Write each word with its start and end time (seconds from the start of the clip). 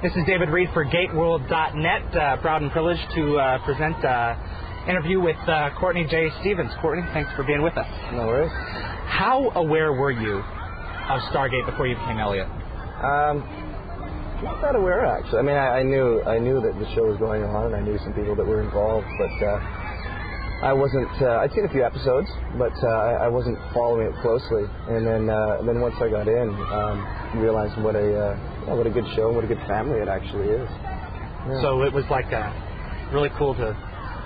This 0.00 0.12
is 0.12 0.22
David 0.28 0.50
Read 0.50 0.68
for 0.72 0.84
GateWorld.net. 0.84 2.16
Uh, 2.16 2.36
proud 2.36 2.62
and 2.62 2.70
privileged 2.70 3.02
to 3.16 3.36
uh, 3.36 3.58
present 3.64 3.96
uh, 4.04 4.36
interview 4.86 5.18
with 5.18 5.36
uh, 5.48 5.70
Courtenay 5.76 6.06
J. 6.06 6.30
Stevens. 6.40 6.70
Courtney, 6.80 7.02
thanks 7.12 7.28
for 7.34 7.42
being 7.42 7.62
with 7.62 7.76
us. 7.76 7.88
No 8.12 8.28
worries. 8.28 8.52
How 9.10 9.50
aware 9.56 9.92
were 9.92 10.12
you 10.12 10.38
of 10.38 11.20
Stargate 11.34 11.66
before 11.66 11.88
you 11.88 11.96
became 11.96 12.18
Elliot? 12.18 12.46
Um, 12.46 13.42
not 14.44 14.62
that 14.62 14.76
aware 14.76 15.04
actually. 15.04 15.40
I 15.40 15.42
mean, 15.42 15.56
I, 15.56 15.80
I 15.80 15.82
knew 15.82 16.22
I 16.22 16.38
knew 16.38 16.60
that 16.60 16.78
the 16.78 16.86
show 16.94 17.02
was 17.02 17.18
going 17.18 17.42
on, 17.42 17.74
and 17.74 17.74
I 17.74 17.80
knew 17.80 17.98
some 17.98 18.12
people 18.14 18.36
that 18.36 18.46
were 18.46 18.62
involved, 18.62 19.08
but 19.18 19.34
uh, 19.44 19.58
I 20.62 20.72
wasn't. 20.72 21.06
Uh, 21.22 21.38
I'd 21.38 21.52
seen 21.54 21.64
a 21.64 21.72
few 21.72 21.84
episodes, 21.84 22.26
but 22.58 22.74
uh, 22.74 22.88
I, 22.88 23.26
I 23.26 23.28
wasn't 23.28 23.58
following 23.72 24.10
it 24.10 24.14
closely. 24.18 24.66
And 24.90 25.06
then 25.06 25.30
uh, 25.30 25.62
then 25.62 25.80
once 25.80 25.94
I 26.02 26.10
got 26.10 26.26
in, 26.26 26.48
um, 26.50 26.96
realized 27.38 27.78
what 27.78 27.94
a 27.94 28.02
uh, 28.02 28.74
what 28.74 28.86
a 28.86 28.90
good 28.90 29.06
show, 29.14 29.30
and 29.30 29.36
what 29.36 29.44
a 29.44 29.48
good 29.48 29.62
family 29.70 30.02
it 30.02 30.08
actually 30.08 30.50
is. 30.50 30.66
Yeah. 30.66 31.62
So 31.62 31.82
it 31.82 31.92
was 31.94 32.04
like 32.10 32.26
uh, 32.32 32.50
really 33.14 33.30
cool 33.38 33.54
to 33.54 33.70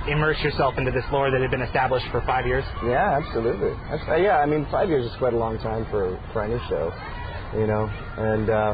immerse 0.08 0.40
yourself 0.40 0.74
into 0.78 0.90
this 0.90 1.04
lore 1.12 1.30
that 1.30 1.40
had 1.40 1.50
been 1.50 1.62
established 1.62 2.06
for 2.10 2.22
five 2.24 2.46
years. 2.46 2.64
Yeah, 2.82 3.20
absolutely. 3.20 3.76
That's, 3.90 4.02
uh, 4.08 4.16
yeah, 4.16 4.38
I 4.40 4.46
mean, 4.46 4.66
five 4.72 4.88
years 4.88 5.04
is 5.04 5.12
quite 5.18 5.34
a 5.34 5.38
long 5.38 5.58
time 5.58 5.84
for 5.90 6.18
for 6.32 6.44
any 6.48 6.58
show, 6.66 6.92
you 7.60 7.66
know. 7.68 7.84
And 8.16 8.48
uh, 8.48 8.72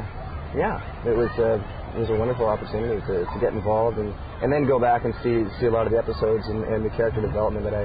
yeah, 0.55 0.79
it 1.11 1.17
was 1.17 1.31
uh, 1.43 1.59
it 1.99 2.07
was 2.07 2.11
a 2.11 2.15
wonderful 2.15 2.47
opportunity 2.47 3.03
to, 3.03 3.15
to 3.27 3.37
get 3.43 3.51
involved 3.53 3.99
and, 3.99 4.15
and 4.43 4.53
then 4.53 4.67
go 4.67 4.79
back 4.79 5.05
and 5.05 5.15
see 5.23 5.45
see 5.61 5.67
a 5.67 5.71
lot 5.71 5.87
of 5.87 5.93
the 5.93 5.99
episodes 5.99 6.45
and, 6.47 6.65
and 6.65 6.85
the 6.85 6.91
character 6.91 7.21
development 7.21 7.65
that 7.65 7.75
I 7.75 7.85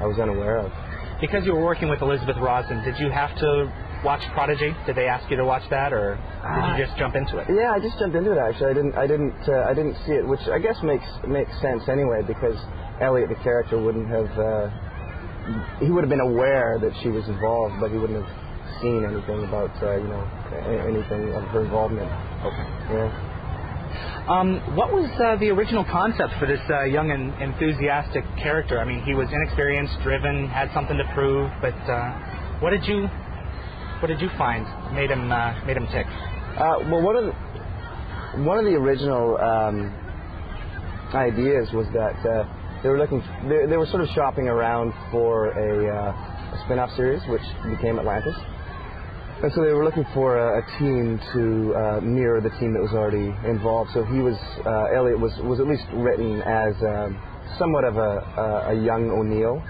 I 0.00 0.06
was 0.06 0.18
unaware 0.18 0.58
of. 0.58 0.72
Because 1.20 1.44
you 1.46 1.54
were 1.54 1.64
working 1.64 1.88
with 1.88 2.02
Elizabeth 2.02 2.36
Rosen, 2.36 2.82
did 2.84 2.98
you 2.98 3.08
have 3.10 3.34
to 3.38 3.72
watch 4.04 4.20
Prodigy? 4.34 4.74
Did 4.84 4.96
they 4.96 5.06
ask 5.06 5.30
you 5.30 5.36
to 5.38 5.44
watch 5.44 5.62
that, 5.70 5.92
or 5.92 6.16
did 6.16 6.44
Uh, 6.44 6.76
you 6.76 6.84
just 6.84 6.98
jump 6.98 7.14
into 7.14 7.38
it? 7.38 7.46
Yeah, 7.48 7.72
I 7.72 7.78
just 7.80 7.98
jumped 7.98 8.16
into 8.16 8.32
it 8.32 8.38
actually. 8.38 8.70
I 8.70 8.74
didn't 8.74 8.94
I 8.98 9.06
didn't 9.06 9.34
uh, 9.48 9.70
I 9.70 9.72
didn't 9.74 9.96
see 10.04 10.12
it, 10.12 10.26
which 10.26 10.44
I 10.52 10.58
guess 10.58 10.76
makes 10.82 11.06
makes 11.26 11.52
sense 11.62 11.88
anyway 11.88 12.20
because 12.26 12.58
Elliot 13.00 13.28
the 13.30 13.40
character 13.46 13.80
wouldn't 13.80 14.08
have 14.10 14.28
uh, 14.38 14.68
he 15.80 15.90
would 15.90 16.02
have 16.04 16.10
been 16.10 16.20
aware 16.34 16.78
that 16.80 16.92
she 17.02 17.08
was 17.08 17.24
involved, 17.28 17.74
but 17.80 17.90
he 17.90 17.96
wouldn't 17.98 18.20
have 18.24 18.32
seen 18.82 19.04
anything 19.04 19.44
about 19.44 19.70
uh, 19.82 19.96
you 19.96 20.08
know 20.08 20.24
anything 20.84 21.32
of 21.32 21.42
her 21.54 21.64
involvement. 21.64 22.10
Okay. 22.44 22.66
Yeah. 22.92 23.08
Um, 24.24 24.56
what 24.74 24.90
was 24.90 25.04
uh, 25.20 25.36
the 25.36 25.50
original 25.50 25.84
concept 25.84 26.32
for 26.40 26.46
this 26.46 26.60
uh, 26.70 26.84
young 26.84 27.10
and 27.10 27.28
enthusiastic 27.42 28.24
character? 28.40 28.80
I 28.80 28.84
mean, 28.86 29.02
he 29.04 29.12
was 29.12 29.28
inexperienced, 29.30 30.00
driven, 30.02 30.48
had 30.48 30.72
something 30.72 30.96
to 30.96 31.04
prove, 31.12 31.52
but 31.60 31.76
uh, 31.84 32.56
what 32.60 32.70
did 32.70 32.86
you 32.88 33.04
what 34.00 34.08
did 34.08 34.22
you 34.22 34.30
find 34.38 34.64
made 34.96 35.10
him 35.10 35.30
uh, 35.30 35.52
made 35.66 35.76
him 35.76 35.86
tick? 35.92 36.06
Uh, 36.56 36.88
well, 36.88 37.02
one 37.02 37.16
of 37.16 37.24
the, 37.26 37.32
one 38.48 38.56
of 38.56 38.64
the 38.64 38.72
original 38.72 39.36
um, 39.36 39.92
ideas 41.12 41.68
was 41.76 41.84
that 41.92 42.16
uh, 42.24 42.48
they 42.82 42.88
were 42.88 42.96
looking 42.96 43.20
they, 43.44 43.68
they 43.68 43.76
were 43.76 43.86
sort 43.92 44.00
of 44.00 44.08
shopping 44.16 44.48
around 44.48 44.94
for 45.12 45.52
a, 45.52 45.84
a 45.84 46.64
spin-off 46.64 46.88
series 46.96 47.20
which 47.28 47.44
became 47.68 47.98
Atlantis. 47.98 48.34
And 49.44 49.52
so 49.52 49.60
they 49.60 49.76
were 49.76 49.84
looking 49.84 50.06
for 50.14 50.40
a, 50.40 50.64
a 50.64 50.78
team 50.80 51.20
to 51.36 51.42
uh, 51.76 52.00
mirror 52.00 52.40
the 52.40 52.48
team 52.56 52.72
that 52.72 52.80
was 52.80 52.96
already 52.96 53.28
involved. 53.44 53.92
So 53.92 54.00
he 54.00 54.24
was 54.24 54.40
uh, 54.64 54.96
Elliot 54.96 55.20
was 55.20 55.36
was 55.44 55.60
at 55.60 55.68
least 55.68 55.84
written 55.92 56.40
as 56.48 56.72
um, 56.80 57.20
somewhat 57.60 57.84
of 57.84 58.00
a, 58.00 58.24
a, 58.40 58.46
a 58.72 58.74
young 58.80 59.12
O'Neill, 59.12 59.60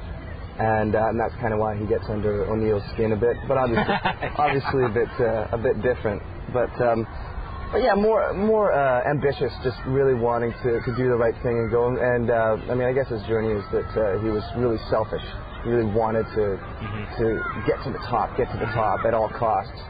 and, 0.62 0.94
uh, 0.94 1.10
and 1.10 1.18
that's 1.18 1.34
kind 1.42 1.50
of 1.50 1.58
why 1.58 1.74
he 1.74 1.90
gets 1.90 2.06
under 2.06 2.46
O'Neill's 2.54 2.86
skin 2.94 3.10
a 3.10 3.18
bit. 3.18 3.34
But 3.50 3.58
obviously, 3.58 3.98
obviously 4.38 4.82
a 4.86 4.94
bit 4.94 5.10
uh, 5.18 5.58
a 5.58 5.58
bit 5.58 5.82
different. 5.82 6.22
But 6.54 6.70
um, 6.78 7.02
but 7.74 7.82
yeah, 7.82 7.98
more 7.98 8.30
more 8.30 8.70
uh, 8.70 9.02
ambitious, 9.10 9.50
just 9.66 9.82
really 9.90 10.14
wanting 10.14 10.54
to, 10.62 10.70
to 10.86 10.90
do 10.94 11.10
the 11.10 11.18
right 11.18 11.34
thing 11.42 11.58
and 11.58 11.66
go. 11.74 11.90
And 11.90 12.30
uh, 12.30 12.70
I 12.70 12.78
mean, 12.78 12.86
I 12.86 12.94
guess 12.94 13.10
his 13.10 13.26
journey 13.26 13.50
is 13.50 13.66
that 13.74 13.90
uh, 13.98 14.22
he 14.22 14.30
was 14.30 14.46
really 14.54 14.78
selfish. 14.86 15.26
He 15.64 15.70
really 15.70 15.90
wanted 15.92 16.24
to 16.36 16.46
to 17.18 17.26
get 17.66 17.80
to 17.84 17.90
the 17.90 17.98
top, 18.06 18.36
get 18.36 18.50
to 18.52 18.58
the 18.58 18.70
top 18.76 19.04
at 19.04 19.14
all 19.14 19.28
costs. 19.28 19.80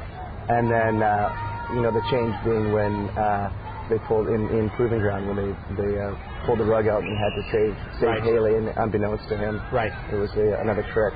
And 0.49 0.71
then 0.71 1.03
uh, 1.03 1.75
you 1.75 1.83
know 1.83 1.91
the 1.91 2.05
change 2.11 2.33
being 2.45 2.73
when 2.73 3.09
uh, 3.19 3.51
they 3.91 3.99
pulled 4.07 4.29
in 4.29 4.49
in 4.55 4.71
Proving 4.77 5.01
Ground 5.01 5.27
when 5.27 5.37
they 5.37 5.51
they 5.77 5.93
uh, 5.99 6.15
pulled 6.47 6.61
the 6.61 6.65
rug 6.65 6.87
out 6.87 7.03
and 7.03 7.13
had 7.19 7.35
to 7.35 7.43
save 7.51 7.75
save 8.01 8.09
Right. 8.09 8.23
Hailey, 8.23 8.55
and 8.57 8.69
unbeknownst 8.77 9.29
to 9.29 9.37
him, 9.37 9.61
Right. 9.73 9.93
it 10.13 10.17
was 10.17 10.31
a, 10.37 10.61
another 10.63 10.87
trick. 10.95 11.13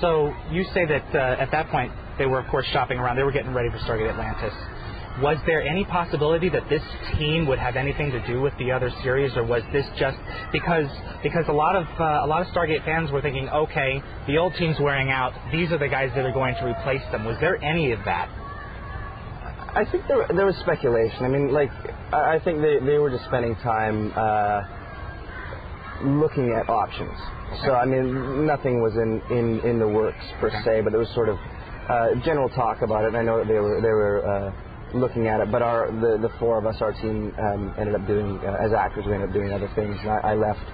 So 0.00 0.32
you 0.50 0.64
say 0.74 0.84
that 0.86 1.06
uh, 1.14 1.40
at 1.42 1.50
that 1.52 1.68
point 1.70 1.92
they 2.18 2.26
were, 2.26 2.40
of 2.40 2.48
course, 2.50 2.66
shopping 2.72 2.98
around. 2.98 3.16
They 3.16 3.22
were 3.24 3.32
getting 3.32 3.52
ready 3.54 3.70
for 3.70 3.78
Stargate 3.78 4.10
Atlantis. 4.10 4.52
Was 5.22 5.38
there 5.46 5.62
any 5.62 5.84
possibility 5.84 6.50
that 6.50 6.68
this 6.68 6.82
team 7.18 7.46
would 7.46 7.58
have 7.58 7.76
anything 7.76 8.10
to 8.10 8.26
do 8.26 8.42
with 8.42 8.52
the 8.58 8.70
other 8.70 8.90
series, 9.02 9.34
or 9.34 9.44
was 9.44 9.62
this 9.72 9.86
just 9.98 10.18
because 10.52 10.86
because 11.22 11.44
a 11.48 11.52
lot 11.52 11.74
of 11.74 11.86
uh, 11.98 12.24
a 12.24 12.26
lot 12.26 12.42
of 12.42 12.48
Stargate 12.48 12.84
fans 12.84 13.10
were 13.10 13.22
thinking, 13.22 13.48
okay, 13.48 14.02
the 14.26 14.36
old 14.36 14.54
team's 14.56 14.78
wearing 14.78 15.10
out. 15.10 15.32
These 15.50 15.72
are 15.72 15.78
the 15.78 15.88
guys 15.88 16.10
that 16.14 16.24
are 16.24 16.32
going 16.32 16.54
to 16.56 16.66
replace 16.66 17.02
them. 17.12 17.24
Was 17.24 17.38
there 17.40 17.56
any 17.64 17.92
of 17.92 18.00
that? 18.04 18.28
I 19.76 19.84
think 19.90 20.06
there, 20.08 20.26
there 20.34 20.46
was 20.46 20.56
speculation. 20.56 21.24
I 21.24 21.28
mean, 21.28 21.52
like, 21.52 21.70
I 22.10 22.38
think 22.42 22.62
they, 22.62 22.78
they 22.80 22.96
were 22.96 23.10
just 23.10 23.24
spending 23.26 23.54
time 23.56 24.10
uh, 24.16 24.62
looking 26.02 26.48
at 26.52 26.70
options. 26.70 27.12
So, 27.64 27.74
I 27.74 27.84
mean, 27.84 28.46
nothing 28.46 28.80
was 28.80 28.94
in, 28.96 29.20
in, 29.36 29.60
in 29.68 29.78
the 29.78 29.86
works 29.86 30.24
per 30.40 30.50
se, 30.64 30.80
but 30.80 30.90
there 30.90 31.00
was 31.00 31.12
sort 31.14 31.28
of 31.28 31.36
uh, 31.36 32.14
general 32.24 32.48
talk 32.48 32.80
about 32.82 33.04
it. 33.04 33.08
And 33.08 33.18
I 33.18 33.22
know 33.22 33.38
that 33.38 33.48
they 33.48 33.60
were 33.60 33.80
they 33.82 33.92
were 33.92 34.26
uh, 34.26 34.65
looking 35.00 35.26
at 35.28 35.40
it, 35.40 35.50
but 35.50 35.62
our 35.62 35.90
the, 35.92 36.18
the 36.28 36.32
four 36.38 36.58
of 36.58 36.66
us, 36.66 36.80
our 36.80 36.92
team, 36.92 37.32
um, 37.38 37.74
ended 37.78 37.94
up 37.94 38.06
doing 38.06 38.38
uh, 38.40 38.64
as 38.64 38.72
actors. 38.72 39.04
We 39.06 39.14
ended 39.14 39.30
up 39.30 39.34
doing 39.34 39.52
other 39.52 39.70
things. 39.74 39.96
And 40.00 40.10
I, 40.10 40.32
I 40.32 40.34
left 40.34 40.66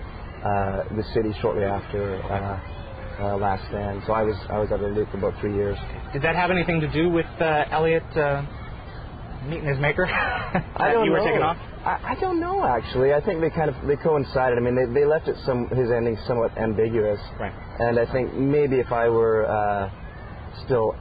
uh, 0.43 0.97
the 0.97 1.05
city 1.15 1.33
shortly 1.41 1.65
after 1.65 2.17
uh, 2.23 2.61
uh, 3.23 3.37
Last 3.37 3.69
Stand, 3.69 4.03
so 4.07 4.13
I 4.13 4.23
was 4.23 4.37
I 4.49 4.59
was 4.59 4.71
out 4.73 4.81
of 4.81 4.89
the 4.91 4.95
loop 4.97 5.11
for 5.11 5.19
about 5.19 5.39
three 5.41 5.55
years. 5.55 5.79
Did 6.13 6.23
that 6.23 6.35
have 6.35 6.51
anything 6.51 6.81
to 6.81 6.91
do 6.91 7.09
with 7.11 7.27
uh, 7.41 7.65
Elliot 7.71 8.05
uh, 8.17 8.43
meeting 9.47 9.69
his 9.69 9.79
maker? 9.79 10.07
I 10.11 10.93
don't 10.93 11.05
you 11.05 11.13
were 11.13 11.19
know. 11.19 11.25
taking 11.25 11.43
off. 11.43 11.57
I, 11.85 12.15
I 12.17 12.21
don't 12.21 12.41
know 12.41 12.65
actually. 12.65 13.13
I 13.13 13.21
think 13.21 13.41
they 13.41 13.51
kind 13.51 13.69
of 13.69 13.77
they 13.87 13.97
coincided. 13.97 14.59
I 14.59 14.61
mean, 14.61 14.75
they, 14.77 15.01
they 15.01 15.05
left 15.07 15.29
it 15.29 15.37
some 15.45 15.69
his 15.69 15.91
ending 15.91 16.17
somewhat 16.27 16.57
ambiguous. 16.57 17.21
Right. 17.39 17.53
And 17.81 17.99
I 17.99 18.11
think 18.11 18.35
maybe 18.35 18.77
if 18.79 18.93
I 18.93 19.09
were 19.09 19.47
uh, 19.47 19.91
still 20.65 20.95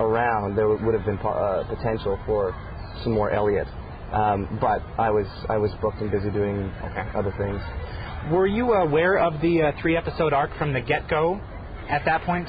around, 0.00 0.56
there 0.56 0.68
would 0.68 0.94
have 0.94 1.04
been 1.04 1.18
po- 1.18 1.30
uh, 1.34 1.68
potential 1.68 2.18
for 2.26 2.54
some 3.02 3.12
more 3.12 3.30
Elliot. 3.30 3.66
Um, 4.12 4.58
but 4.60 4.80
I 4.98 5.10
was 5.10 5.26
I 5.50 5.58
was 5.58 5.70
booked 5.82 6.00
and 6.00 6.10
busy 6.10 6.30
doing 6.30 6.72
other 7.14 7.34
things. 7.36 7.60
Were 8.32 8.46
you 8.46 8.72
aware 8.72 9.18
of 9.18 9.40
the 9.40 9.62
uh, 9.62 9.72
three 9.80 9.96
episode 9.96 10.32
arc 10.32 10.56
from 10.56 10.72
the 10.72 10.80
get 10.80 11.08
go 11.08 11.40
at 11.88 12.04
that 12.06 12.22
point 12.22 12.48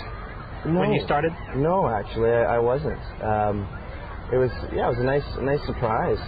when 0.65 0.93
you 0.93 1.03
started? 1.05 1.31
No, 1.55 1.87
actually, 1.87 2.31
I, 2.31 2.55
I 2.55 2.59
wasn't. 2.59 2.99
Um, 3.23 3.67
it 4.31 4.37
was 4.37 4.51
yeah, 4.73 4.87
it 4.87 4.95
was 4.95 4.99
a 4.99 5.03
nice 5.03 5.25
nice 5.41 5.65
surprise. 5.65 6.19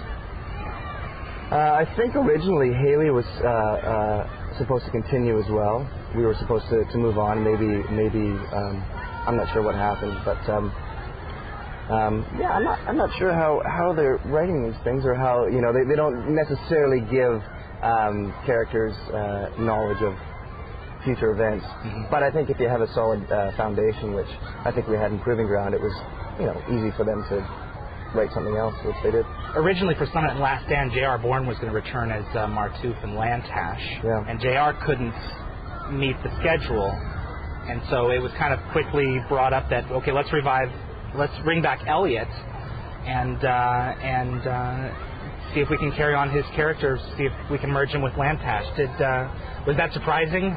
Uh, 1.52 1.84
I 1.84 1.86
think 1.96 2.16
originally 2.16 2.72
Hailey 2.74 3.12
was 3.12 3.28
uh, 3.44 3.48
uh, 3.48 4.58
supposed 4.58 4.86
to 4.86 4.92
continue 4.92 5.40
as 5.40 5.50
well. 5.52 5.84
We 6.16 6.24
were 6.24 6.36
supposed 6.36 6.68
to, 6.70 6.84
to 6.92 6.98
move 6.98 7.18
on. 7.18 7.44
Maybe 7.44 7.84
maybe 7.92 8.24
um, 8.52 8.84
I'm 9.28 9.36
not 9.36 9.52
sure 9.53 9.62
what 9.62 9.76
happened, 9.76 10.20
but 10.24 10.40
um, 10.50 10.72
um, 11.91 12.25
yeah, 12.40 12.50
I'm 12.56 12.63
not 12.63 12.79
I'm 12.88 12.97
not 12.97 13.09
sure 13.19 13.34
how, 13.34 13.62
how 13.68 13.94
they're 13.94 14.18
writing 14.25 14.63
these 14.66 14.79
things 14.84 15.03
or 15.06 15.13
how 15.16 15.46
you 15.47 15.62
know 15.62 15.74
they, 15.74 15.84
they 15.90 15.96
don't 15.96 16.34
necessarily 16.34 17.02
give 17.12 17.41
um, 17.84 18.34
characters 18.46 18.94
uh, 19.13 19.50
knowledge 19.59 20.02
of 20.02 20.13
future 21.03 21.31
events. 21.34 21.66
But 22.09 22.24
I 22.24 22.31
think 22.31 22.50
if 22.50 22.59
you 22.59 22.69
have 22.69 22.81
a 22.81 22.88
solid 22.94 23.25
uh, 23.31 23.52
foundation, 23.57 24.13
which 24.13 24.29
I 24.66 24.72
think 24.72 24.88
we 24.88 24.96
had 24.96 25.12
in 25.12 25.19
Proving 25.19 25.47
Ground, 25.47 25.74
it 25.74 25.81
was 25.81 25.94
you 26.40 26.46
know 26.46 26.57
easy 26.72 26.96
for 26.96 27.03
them 27.03 27.19
to 27.29 27.35
write 28.13 28.29
something 28.34 28.56
else, 28.56 28.75
which 28.85 28.96
they 29.03 29.12
did. 29.12 29.25
Originally 29.56 29.96
for 29.96 30.06
Summit 30.13 30.31
and 30.31 30.40
Last 30.40 30.66
Stand, 30.68 30.91
J.R. 30.91 31.18
Bourne 31.18 31.47
was 31.47 31.58
going 31.58 31.69
to 31.69 31.75
return 31.75 32.11
as 32.11 32.23
uh, 32.35 32.46
Martouf 32.47 33.02
and 33.03 33.14
Lantash, 33.17 33.82
Yeah. 34.03 34.29
and 34.29 34.40
J.R. 34.40 34.73
couldn't 34.85 35.16
meet 35.97 36.16
the 36.23 36.29
schedule, 36.40 36.91
and 37.67 37.82
so 37.90 38.11
it 38.11 38.20
was 38.22 38.32
kind 38.38 38.53
of 38.53 38.59
quickly 38.72 39.05
brought 39.28 39.53
up 39.53 39.70
that 39.70 39.90
okay, 39.91 40.11
let's 40.11 40.32
revive, 40.34 40.70
let's 41.16 41.34
bring 41.43 41.61
back 41.61 41.81
Elliot, 41.87 42.28
and 43.05 43.43
uh, 43.43 43.47
and 44.02 44.47
uh, 44.47 45.53
see 45.53 45.59
if 45.59 45.69
we 45.69 45.78
can 45.78 45.91
carry 45.93 46.16
on 46.16 46.29
his 46.29 46.46
character, 46.55 46.97
see 47.17 47.25
if 47.25 47.34
we 47.49 47.58
can 47.58 47.69
merge 47.69 47.90
him 47.90 48.02
with 48.02 48.13
Lantash. 48.13 48.75
Did 48.75 48.90
uh, 49.02 49.66
was 49.67 49.75
that 49.78 49.93
surprising 49.93 50.49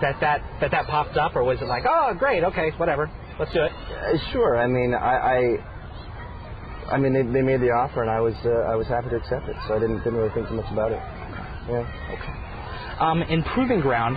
that 0.00 0.20
that 0.20 0.42
that 0.60 0.70
that 0.70 0.86
popped 0.86 1.16
up, 1.16 1.34
or 1.36 1.44
was 1.44 1.60
it 1.60 1.66
like 1.66 1.84
oh 1.88 2.14
great, 2.18 2.44
okay, 2.44 2.70
whatever, 2.76 3.10
let's 3.38 3.52
do 3.52 3.62
it? 3.62 3.72
Uh, 3.72 4.18
sure. 4.32 4.56
I 4.56 4.66
mean, 4.66 4.94
I, 4.94 5.16
I, 5.16 6.94
I 6.94 6.98
mean, 6.98 7.12
they, 7.12 7.22
they 7.22 7.42
made 7.42 7.60
the 7.60 7.70
offer, 7.70 8.02
and 8.02 8.10
I 8.10 8.20
was 8.20 8.34
uh, 8.44 8.70
I 8.70 8.76
was 8.76 8.86
happy 8.86 9.10
to 9.10 9.16
accept 9.16 9.48
it. 9.48 9.56
So 9.66 9.74
I 9.74 9.78
didn't 9.78 9.98
didn't 9.98 10.14
really 10.14 10.34
think 10.34 10.48
too 10.48 10.54
much 10.54 10.70
about 10.72 10.92
it. 10.92 11.00
Yeah. 11.68 11.84
Um, 13.00 13.22
in 13.22 13.42
Proving 13.44 13.80
Ground, 13.80 14.16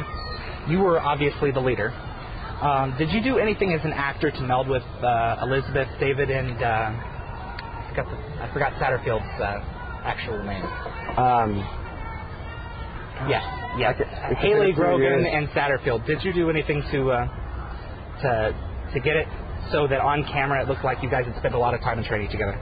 you 0.67 0.79
were 0.79 0.99
obviously 0.99 1.51
the 1.51 1.59
leader. 1.59 1.93
Um, 2.61 2.95
did 2.97 3.09
you 3.11 3.21
do 3.23 3.39
anything 3.39 3.73
as 3.73 3.83
an 3.83 3.91
actor 3.93 4.29
to 4.31 4.41
meld 4.41 4.67
with 4.67 4.83
uh, 5.01 5.37
Elizabeth, 5.41 5.87
David, 5.99 6.29
and 6.29 6.61
uh, 6.61 6.91
I 6.93 7.85
forgot 7.89 8.05
the, 8.11 8.17
I 8.43 8.53
forgot 8.53 8.73
Satterfield's 8.73 9.41
uh, 9.41 10.03
actual 10.05 10.43
name? 10.43 10.63
Um, 11.17 11.77
Yes, 13.29 13.43
yes. 13.77 13.95
It's 13.99 14.41
Hailey 14.41 14.73
Grogan 14.73 15.25
and 15.27 15.47
Satterfield. 15.49 16.05
Did 16.07 16.23
you 16.23 16.33
do 16.33 16.49
anything 16.49 16.81
to 16.91 17.11
uh, 17.11 17.27
to 18.21 18.55
to 18.93 18.99
get 18.99 19.15
it 19.15 19.27
so 19.71 19.87
that 19.87 19.99
on 20.01 20.23
camera 20.23 20.63
it 20.63 20.67
looked 20.67 20.83
like 20.83 21.03
you 21.03 21.09
guys 21.09 21.25
had 21.25 21.37
spent 21.37 21.53
a 21.53 21.59
lot 21.59 21.75
of 21.75 21.81
time 21.81 21.99
in 21.99 22.05
training 22.05 22.31
together? 22.31 22.57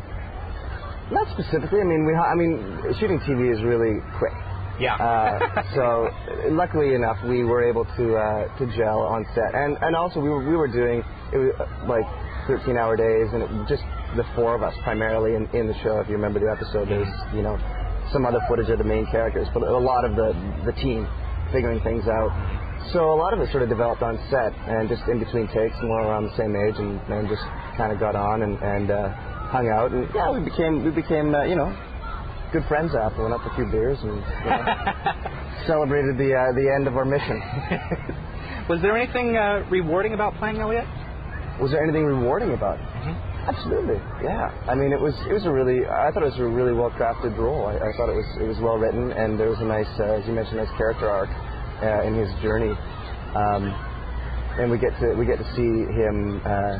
not 1.11 1.27
specifically. 1.31 1.79
I 1.79 1.85
mean, 1.85 2.05
we. 2.05 2.13
I 2.13 2.35
mean, 2.35 2.93
shooting 2.99 3.19
TV 3.19 3.53
is 3.55 3.63
really 3.63 3.97
quick. 4.19 4.33
Yeah. 4.79 4.95
Uh, 4.95 5.63
so 5.75 6.09
luckily 6.55 6.95
enough, 6.95 7.17
we 7.27 7.43
were 7.43 7.67
able 7.67 7.83
to 7.83 8.05
uh, 8.15 8.57
to 8.57 8.65
gel 8.77 9.01
on 9.01 9.25
set, 9.35 9.53
and 9.53 9.77
and 9.81 9.95
also 9.95 10.19
we 10.19 10.29
were 10.29 10.43
we 10.47 10.55
were 10.55 10.71
doing 10.71 11.03
it 11.33 11.37
was 11.37 11.51
uh, 11.59 11.67
like 11.87 12.07
13 12.47 12.77
hour 12.77 12.95
days, 12.95 13.27
and 13.33 13.43
it, 13.43 13.49
just 13.67 13.83
the 14.15 14.23
four 14.35 14.55
of 14.55 14.63
us 14.63 14.73
primarily 14.83 15.35
in, 15.35 15.45
in 15.53 15.67
the 15.67 15.75
show. 15.83 15.99
If 15.99 16.07
you 16.07 16.15
remember 16.15 16.39
the 16.39 16.49
episode, 16.49 16.87
there's 16.87 17.11
you 17.35 17.43
know 17.43 17.59
some 18.11 18.25
other 18.25 18.39
footage 18.47 18.69
of 18.69 18.79
the 18.79 18.87
main 18.87 19.05
characters, 19.11 19.47
but 19.53 19.61
a 19.63 19.77
lot 19.77 20.05
of 20.05 20.15
the 20.15 20.31
the 20.65 20.73
team 20.79 21.07
figuring 21.51 21.83
things 21.83 22.07
out. 22.07 22.31
So 22.95 23.11
a 23.11 23.19
lot 23.19 23.33
of 23.33 23.41
it 23.41 23.51
sort 23.51 23.61
of 23.63 23.69
developed 23.69 24.01
on 24.01 24.17
set, 24.31 24.55
and 24.65 24.87
just 24.87 25.03
in 25.11 25.19
between 25.19 25.47
takes, 25.51 25.75
and 25.77 25.89
we're 25.89 26.07
around 26.07 26.25
the 26.25 26.37
same 26.39 26.55
age, 26.55 26.79
and, 26.79 26.97
and 27.11 27.27
just 27.27 27.43
kind 27.75 27.91
of 27.91 27.99
got 27.99 28.15
on 28.15 28.41
and 28.41 28.55
and 28.63 28.89
uh, 28.89 29.11
hung 29.51 29.67
out, 29.67 29.91
and 29.91 30.07
yeah, 30.15 30.31
we 30.31 30.39
became 30.39 30.83
we 30.87 30.91
became 30.91 31.35
uh, 31.35 31.43
you 31.43 31.55
know 31.59 31.69
good 32.51 32.65
friends 32.67 32.91
after. 32.95 33.23
Went 33.23 33.33
up 33.33 33.41
for 33.41 33.49
a 33.51 33.55
few 33.55 33.65
beers 33.71 33.97
and 34.01 34.17
you 34.17 34.49
know, 34.49 34.63
celebrated 35.67 36.17
the 36.17 36.33
uh, 36.33 36.51
the 36.53 36.67
end 36.73 36.87
of 36.87 36.97
our 36.97 37.05
mission. 37.05 37.37
Was 38.69 38.81
there 38.81 38.95
anything 38.97 39.37
uh, 39.37 39.65
rewarding 39.69 40.13
about 40.13 40.35
playing 40.35 40.59
Elliot? 40.59 40.85
Was 41.59 41.71
there 41.71 41.83
anything 41.83 42.05
rewarding 42.05 42.53
about 42.53 42.79
it? 42.79 42.85
Absolutely, 43.49 43.97
yeah. 44.23 44.53
I 44.69 44.75
mean, 44.75 44.93
it 44.93 44.99
was 44.99 45.15
it 45.27 45.33
was 45.33 45.45
a 45.45 45.51
really 45.51 45.81
I 45.85 46.11
thought 46.13 46.21
it 46.23 46.31
was 46.37 46.39
a 46.39 46.45
really 46.45 46.73
well 46.73 46.91
crafted 46.91 47.35
role. 47.37 47.65
I, 47.65 47.75
I 47.75 47.91
thought 47.97 48.09
it 48.09 48.15
was 48.15 48.29
it 48.39 48.47
was 48.47 48.59
well 48.61 48.77
written, 48.77 49.11
and 49.11 49.39
there 49.39 49.49
was 49.49 49.59
a 49.59 49.65
nice, 49.65 49.89
uh, 49.99 50.21
as 50.21 50.27
you 50.27 50.33
mentioned, 50.33 50.57
nice 50.57 50.71
character 50.77 51.09
arc 51.09 51.29
uh, 51.81 52.07
in 52.07 52.13
his 52.13 52.29
journey. 52.41 52.77
Um, 53.33 53.73
and 54.59 54.69
we 54.69 54.77
get 54.77 54.93
to 54.99 55.15
we 55.17 55.25
get 55.25 55.37
to 55.39 55.47
see 55.55 55.71
him 55.97 56.41
uh, 56.45 56.77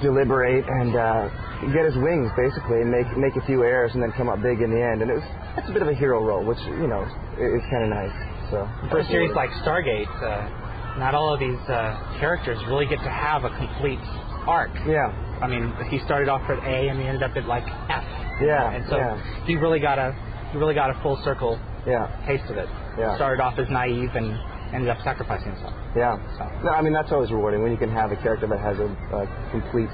deliberate 0.00 0.64
and 0.68 0.94
uh, 0.94 1.28
get 1.74 1.84
his 1.84 1.96
wings 1.98 2.30
basically, 2.38 2.80
and 2.82 2.90
make 2.90 3.08
make 3.18 3.34
a 3.36 3.44
few 3.46 3.62
errors, 3.64 3.90
and 3.94 4.02
then 4.02 4.12
come 4.16 4.28
up 4.28 4.40
big 4.42 4.60
in 4.62 4.70
the 4.70 4.80
end. 4.82 5.02
And 5.02 5.10
it 5.10 5.14
was 5.18 5.26
it's 5.58 5.68
a 5.68 5.72
bit 5.74 5.82
of 5.82 5.88
a 5.88 5.94
hero 5.94 6.22
role, 6.22 6.44
which 6.46 6.60
you 6.78 6.86
know 6.86 7.02
i- 7.02 7.52
is 7.58 7.64
kind 7.70 7.84
of 7.84 7.90
nice. 7.90 8.14
So 8.50 8.64
For 8.90 8.98
a 9.00 9.06
series 9.06 9.32
like 9.36 9.50
Stargate, 9.66 10.08
uh, 10.22 10.98
not 10.98 11.14
all 11.14 11.34
of 11.34 11.40
these 11.40 11.58
uh, 11.68 12.16
characters 12.18 12.58
really 12.66 12.86
get 12.86 12.98
to 13.04 13.10
have 13.10 13.44
a 13.44 13.50
complete 13.50 14.00
arc. 14.48 14.70
yeah, 14.86 15.12
I 15.42 15.46
mean, 15.46 15.68
he 15.90 15.98
started 16.08 16.28
off 16.30 16.42
at 16.48 16.62
A 16.64 16.88
and 16.88 16.98
he 16.98 17.04
ended 17.06 17.22
up 17.22 17.36
at 17.36 17.44
like 17.46 17.64
F. 17.90 18.04
Yeah, 18.40 18.70
And 18.72 18.84
so 18.88 18.96
yeah. 18.96 19.44
he 19.44 19.56
really 19.56 19.80
got 19.80 19.98
a 19.98 20.14
he 20.52 20.56
really 20.58 20.74
got 20.74 20.88
a 20.90 20.94
full 21.02 21.18
circle 21.24 21.58
yeah, 21.86 22.06
taste 22.26 22.44
of 22.48 22.56
it. 22.56 22.68
Yeah. 22.98 23.14
Started 23.16 23.42
off 23.42 23.58
as 23.58 23.68
naive 23.68 24.10
and 24.14 24.32
ended 24.74 24.88
up 24.88 24.98
sacrificing 25.04 25.52
himself. 25.52 25.74
yeah. 25.96 26.16
So 26.38 26.44
No, 26.64 26.70
I 26.72 26.80
mean 26.82 26.92
that's 26.94 27.12
always 27.12 27.30
rewarding 27.30 27.62
when 27.62 27.70
you 27.72 27.78
can 27.78 27.90
have 27.90 28.10
a 28.12 28.16
character 28.16 28.46
that 28.46 28.60
has 28.64 28.78
a, 28.78 28.88
a 29.16 29.50
complete 29.50 29.90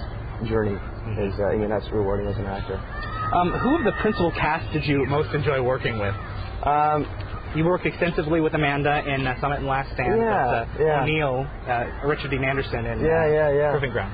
journey. 0.48 0.74
Is 1.20 1.34
uh, 1.38 1.52
I 1.52 1.56
mean 1.56 1.68
that's 1.70 1.86
rewarding 1.92 2.26
as 2.26 2.36
an 2.36 2.46
actor. 2.46 2.76
um, 3.34 3.50
who 3.52 3.78
of 3.78 3.84
the 3.84 3.92
principal 4.00 4.30
cast 4.32 4.72
did 4.72 4.84
you 4.86 5.04
most 5.06 5.34
enjoy 5.34 5.62
working 5.62 5.98
with? 5.98 6.14
Um, 6.64 7.06
You 7.54 7.64
worked 7.64 7.86
extensively 7.86 8.40
with 8.40 8.54
Amanda 8.54 9.04
in 9.06 9.26
uh, 9.26 9.38
Summit 9.40 9.58
and 9.58 9.68
Last 9.68 9.92
Stand. 9.94 10.18
Yeah, 10.18 10.66
but, 10.66 10.82
uh, 10.82 10.84
yeah. 10.84 11.02
O'Neill, 11.02 11.46
uh, 11.68 11.86
Richard 12.08 12.30
Dean 12.32 12.42
Anderson 12.42 12.84
in 12.84 12.98
Yeah, 12.98 13.06
uh, 13.06 13.26
yeah, 13.30 13.50
yeah. 13.52 13.70
Proving 13.70 13.92
Ground. 13.92 14.10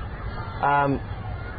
um, 0.61 1.01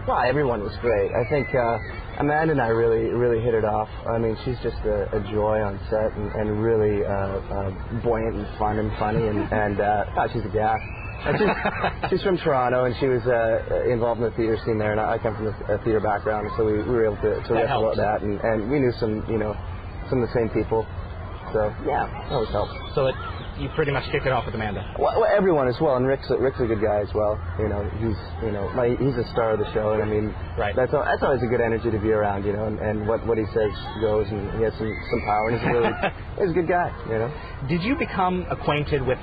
well, 0.06 0.18
everyone 0.20 0.60
was 0.62 0.76
great. 0.80 1.10
I 1.14 1.28
think 1.30 1.46
uh, 1.54 1.78
Amanda 2.22 2.52
and 2.52 2.60
I 2.60 2.68
really, 2.68 3.06
really 3.14 3.42
hit 3.42 3.54
it 3.54 3.64
off. 3.64 3.88
I 4.06 4.18
mean, 4.18 4.36
she's 4.44 4.58
just 4.62 4.78
a, 4.84 5.16
a 5.16 5.20
joy 5.30 5.58
on 5.62 5.78
set 5.90 6.10
and, 6.18 6.30
and 6.38 6.62
really 6.62 7.04
uh, 7.04 7.10
uh, 7.10 8.02
buoyant 8.02 8.34
and 8.36 8.46
fun 8.58 8.78
and 8.78 8.90
funny, 8.98 9.26
and, 9.26 9.40
and 9.50 9.78
she's 10.32 10.42
a 10.44 10.52
gas. 10.54 10.78
And 11.24 11.38
she's, 11.38 12.10
she's 12.10 12.22
from 12.22 12.36
Toronto, 12.38 12.84
and 12.84 12.94
she 12.98 13.06
was 13.06 13.22
uh, 13.26 13.86
involved 13.90 14.20
in 14.20 14.26
the 14.30 14.34
theater 14.36 14.58
scene 14.64 14.78
there, 14.78 14.92
and 14.92 15.00
I 15.00 15.18
come 15.18 15.36
from 15.36 15.46
a 15.46 15.54
a 15.74 15.78
theater 15.84 16.00
background, 16.00 16.50
so 16.56 16.64
we, 16.64 16.82
we 16.82 16.90
were 16.90 17.06
able 17.06 17.22
to, 17.22 17.38
to 17.46 17.54
That 17.54 17.70
riff 17.70 17.78
about 17.78 17.96
that, 17.96 18.22
and, 18.22 18.40
and 18.40 18.70
we 18.70 18.80
knew 18.80 18.92
some, 18.98 19.22
you 19.30 19.38
know, 19.38 19.54
some 20.10 20.18
of 20.22 20.28
the 20.28 20.34
same 20.34 20.50
people. 20.50 20.86
So 21.52 21.70
yeah, 21.86 22.06
that 22.10 22.32
always 22.32 22.50
helps. 22.50 22.72
So 22.94 23.06
it, 23.06 23.14
you 23.62 23.68
pretty 23.74 23.92
much 23.92 24.10
kicked 24.10 24.26
it 24.26 24.32
off 24.32 24.44
with 24.44 24.54
Amanda. 24.54 24.94
Well, 24.98 25.20
well, 25.20 25.30
everyone 25.30 25.68
as 25.68 25.78
well, 25.80 25.96
and 25.96 26.06
Rick's 26.06 26.28
a, 26.30 26.36
Rick's 26.36 26.60
a 26.60 26.66
good 26.66 26.82
guy 26.82 27.00
as 27.00 27.12
well. 27.14 27.38
You 27.58 27.68
know, 27.68 27.82
he's 27.96 28.18
you 28.44 28.52
know 28.52 28.66
like, 28.74 28.98
he's 28.98 29.14
a 29.14 29.26
star 29.32 29.52
of 29.52 29.60
the 29.60 29.72
show, 29.72 29.92
and 29.92 30.02
I 30.02 30.06
mean, 30.06 30.34
Right. 30.58 30.76
That's 30.76 30.92
that's 30.92 31.22
always 31.22 31.42
a 31.42 31.46
good 31.46 31.60
energy 31.60 31.90
to 31.90 31.98
be 31.98 32.10
around, 32.10 32.44
you 32.44 32.52
know. 32.52 32.66
And, 32.66 32.78
and 32.78 33.08
what 33.08 33.26
what 33.26 33.38
he 33.38 33.44
says 33.54 33.72
goes, 34.00 34.26
and 34.28 34.50
he 34.58 34.64
has 34.64 34.72
some 34.74 34.92
some 35.10 35.20
power, 35.24 35.48
and 35.48 35.58
he's 35.58 35.66
a 35.66 35.72
really 35.72 35.92
he's 36.38 36.50
a 36.50 36.54
good 36.54 36.68
guy, 36.68 36.90
you 37.06 37.18
know. 37.18 37.30
Did 37.68 37.82
you 37.82 37.96
become 37.96 38.46
acquainted 38.50 39.06
with 39.06 39.18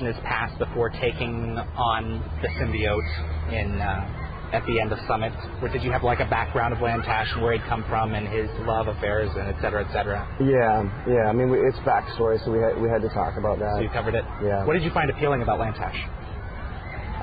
in 0.00 0.06
his 0.06 0.16
past 0.24 0.58
before 0.58 0.90
taking 0.90 1.58
on 1.58 2.22
the 2.42 2.48
symbiote 2.48 3.52
in 3.52 3.80
uh, 3.80 4.27
at 4.52 4.64
the 4.66 4.80
end 4.80 4.92
of 4.92 4.98
Summit? 5.06 5.32
Or 5.62 5.68
did 5.68 5.82
you 5.82 5.90
have 5.92 6.02
like 6.02 6.20
a 6.20 6.26
background 6.28 6.72
of 6.72 6.80
Lantash 6.80 7.32
and 7.34 7.42
where 7.42 7.52
he'd 7.52 7.64
come 7.68 7.84
from 7.88 8.14
and 8.14 8.26
his 8.28 8.48
love 8.66 8.88
affairs 8.88 9.30
and 9.36 9.48
et 9.48 9.56
cetera, 9.60 9.84
et 9.86 9.92
cetera? 9.92 10.24
Yeah, 10.40 10.82
yeah. 11.08 11.28
I 11.28 11.32
mean, 11.32 11.50
we, 11.50 11.58
it's 11.58 11.78
backstory, 11.80 12.42
so 12.44 12.50
we 12.50 12.58
had 12.58 12.80
we 12.80 12.88
had 12.88 13.02
to 13.02 13.08
talk 13.10 13.36
about 13.38 13.58
that. 13.58 13.74
So 13.76 13.82
you 13.82 13.90
covered 13.90 14.14
it. 14.14 14.24
Yeah. 14.42 14.64
What 14.64 14.72
did 14.74 14.82
you 14.82 14.90
find 14.90 15.10
appealing 15.10 15.42
about 15.42 15.60
Lantash? 15.60 15.98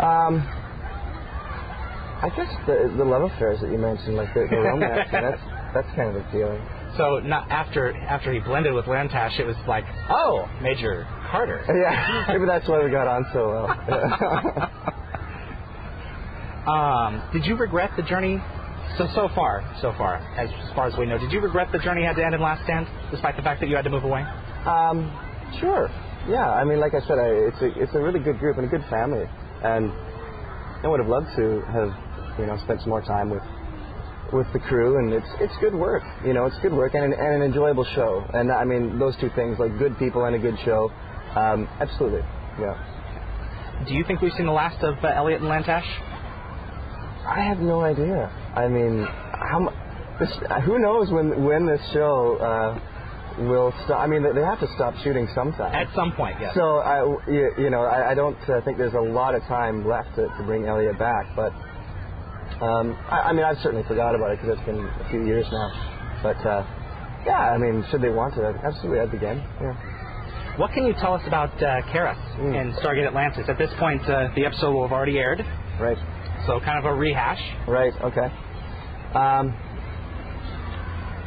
Um, 0.01 0.42
I 2.22 2.30
guess 2.36 2.51
the 2.68 2.94
the 2.98 3.04
love 3.06 3.24
affairs 3.31 3.60
that 3.62 3.72
you 3.72 3.77
mentioned, 3.77 4.16
like 4.16 4.33
the, 4.33 4.48
the 4.50 4.57
romance, 4.57 5.10
that's 5.12 5.42
that's 5.74 5.95
kind 5.95 6.16
of 6.16 6.25
appealing. 6.25 6.62
So 6.98 7.19
not 7.19 7.50
after 7.51 7.95
after 7.98 8.31
he 8.31 8.39
blended 8.39 8.74
with 8.74 8.86
Lantash, 8.86 9.38
it 9.39 9.45
was 9.45 9.57
like, 9.68 9.83
oh, 10.10 10.48
Major 10.62 11.06
Carter. 11.30 11.63
Yeah, 11.81 12.25
maybe 12.30 12.45
that's 12.45 12.68
why 12.69 12.83
we 12.83 12.89
got 12.89 13.07
on 13.07 13.25
so 13.33 13.50
well. 13.50 13.68
Um, 16.67 17.21
did 17.31 17.45
you 17.45 17.56
regret 17.56 17.91
the 17.95 18.03
journey? 18.03 18.39
So 18.97 19.07
so 19.13 19.29
far, 19.35 19.62
so 19.81 19.91
far, 19.97 20.17
as, 20.38 20.50
as 20.63 20.71
far 20.73 20.88
as 20.88 20.95
we 20.97 21.06
know, 21.06 21.17
did 21.17 21.31
you 21.31 21.41
regret 21.41 21.67
the 21.71 21.79
journey 21.79 22.03
had 22.03 22.15
to 22.15 22.23
end 22.23 22.33
in 22.33 22.39
Last 22.41 22.63
Stand, 22.63 22.88
despite 23.12 23.35
the 23.35 23.41
fact 23.41 23.59
that 23.59 23.67
you 23.67 23.75
had 23.75 23.83
to 23.83 23.89
move 23.89 24.03
away? 24.06 24.21
Um, 24.65 25.12
sure. 25.59 25.89
Yeah, 26.29 26.47
I 26.47 26.63
mean, 26.63 26.79
like 26.79 26.94
I 26.94 27.01
said, 27.01 27.17
I, 27.19 27.27
it's 27.50 27.62
a 27.62 27.83
it's 27.83 27.94
a 27.94 28.00
really 28.00 28.19
good 28.19 28.39
group 28.39 28.57
and 28.57 28.65
a 28.65 28.69
good 28.69 28.85
family, 28.89 29.25
and 29.63 29.91
I 30.83 30.88
would 30.88 31.00
have 31.00 31.09
loved 31.09 31.27
to 31.35 31.62
have, 31.69 32.39
you 32.39 32.45
know, 32.45 32.57
spent 32.63 32.81
some 32.81 32.89
more 32.89 33.01
time 33.01 33.29
with 33.29 33.44
with 34.33 34.47
the 34.53 34.59
crew, 34.59 34.97
and 34.97 35.13
it's 35.13 35.29
it's 35.39 35.53
good 35.59 35.75
work. 35.75 36.03
You 36.25 36.33
know, 36.33 36.45
it's 36.45 36.57
good 36.62 36.73
work 36.73 36.94
and 36.95 37.03
an, 37.03 37.13
and 37.13 37.35
an 37.35 37.41
enjoyable 37.44 37.85
show. 37.95 38.25
And 38.33 38.50
I 38.51 38.63
mean, 38.63 38.98
those 38.98 39.15
two 39.17 39.29
things, 39.36 39.60
like 39.60 39.77
good 39.77 39.98
people 40.00 40.25
and 40.25 40.36
a 40.36 40.39
good 40.39 40.57
show, 40.63 40.89
um, 41.36 41.67
absolutely. 41.81 42.22
Yeah. 42.60 43.84
Do 43.86 43.93
you 43.93 44.03
think 44.05 44.22
we've 44.22 44.34
seen 44.34 44.45
the 44.45 44.55
last 44.55 44.81
of 44.84 45.03
uh, 45.03 45.07
Elliot 45.10 45.41
and 45.41 45.50
Lantash? 45.51 45.86
I 47.27 47.41
have 47.41 47.60
no 47.60 47.82
idea. 47.82 48.29
I 48.55 48.67
mean, 48.67 49.03
how 49.03 49.74
this, 50.20 50.32
who 50.65 50.79
knows 50.79 51.12
when 51.12 51.44
when 51.44 51.65
this 51.65 51.82
show 51.91 52.38
uh, 52.38 52.79
will 53.50 53.74
stop? 53.86 54.00
I 54.00 54.08
mean, 54.08 54.24
they- 54.24 54.41
have 54.41 54.60
to 54.60 54.67
stop 54.75 54.96
shooting 55.03 55.27
sometime. 55.36 55.74
At 55.74 55.94
some 55.96 56.12
point, 56.13 56.38
yes. 56.39 56.53
So 56.55 56.77
I, 56.77 57.03
you, 57.29 57.51
you 57.58 57.70
know, 57.70 57.82
I, 57.82 58.12
I 58.12 58.15
don't 58.15 58.38
uh, 58.50 58.62
think 58.63 58.77
there's 58.77 58.94
a 58.94 59.01
lot 59.01 59.36
of 59.36 59.41
time 59.44 59.88
left 59.88 60.15
to, 60.15 60.27
to 60.27 60.44
bring 60.46 60.65
Elliot 60.65 60.98
back, 61.00 61.25
but 61.36 61.51
um, 62.62 62.94
I, 63.10 63.29
I 63.29 63.34
mean, 63.34 63.44
I've 63.44 63.58
certainly 63.60 63.84
forgot 63.88 64.15
about 64.15 64.32
it 64.32 64.39
because 64.39 64.58
it's 64.58 64.65
been 64.65 64.79
a 64.79 65.10
few 65.10 65.25
years 65.25 65.46
now. 65.51 66.20
But 66.24 66.38
uh, 66.46 66.63
yeah, 67.25 67.51
I 67.51 67.58
mean, 67.58 67.84
should 67.91 68.01
they 68.01 68.10
want 68.10 68.36
to, 68.36 68.46
absolutely, 68.63 69.00
I'd 69.01 69.12
begin. 69.12 69.38
Yeah. 69.60 69.74
What 70.58 70.72
can 70.72 70.86
you 70.88 70.94
tell 70.94 71.13
us 71.13 71.24
about 71.27 71.51
uh, 71.62 71.82
Keras 71.91 72.15
Mm. 72.39 72.55
in 72.55 72.74
Stargate 72.79 73.08
Atlantis? 73.08 73.46
At 73.50 73.58
this 73.58 73.72
point, 73.79 74.01
uh, 74.08 74.29
the 74.36 74.46
episode 74.46 74.72
will 74.74 74.84
have 74.84 74.94
already 74.94 75.17
aired, 75.20 75.44
Right. 75.79 75.98
So 76.47 76.59
kind 76.59 76.79
of 76.79 76.85
a 76.85 76.95
rehash. 76.95 77.41
Right. 77.67 77.93
Okay. 78.03 78.27
Um, 79.15 79.53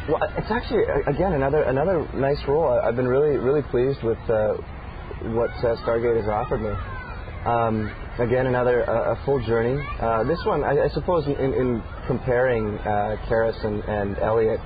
well, 0.09 0.21
it's 0.37 0.51
actually 0.51 0.83
again 1.07 1.33
another 1.35 1.63
another 1.65 2.09
nice 2.15 2.41
role. 2.47 2.81
I've 2.85 2.97
been 2.97 3.09
really 3.09 3.37
really 3.39 3.63
pleased 3.71 4.03
with 4.03 4.19
uh, 4.31 4.55
what 5.35 5.51
uh, 5.51 5.77
Stargate 5.85 6.17
has 6.17 6.29
offered 6.29 6.63
me. 6.63 6.73
Um, 7.45 7.91
again, 8.19 8.47
another 8.47 8.89
uh, 8.89 9.15
a 9.15 9.25
full 9.25 9.41
journey. 9.47 9.81
Uh, 10.01 10.25
this 10.25 10.39
one, 10.45 10.63
I, 10.65 10.85
I 10.85 10.89
suppose, 10.93 11.27
in, 11.27 11.55
in 11.55 11.83
comparing 12.07 12.77
uh, 12.79 13.17
Keras 13.29 13.57
and, 13.65 13.83
and 13.85 14.19
Elliot, 14.19 14.61